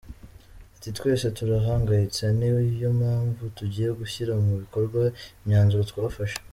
[0.75, 2.47] Ati “twese turahangayitse ni
[2.83, 5.01] yo mpamvu tugiye gushyira mu bikorwa
[5.41, 6.37] imyanzuro twafashe”.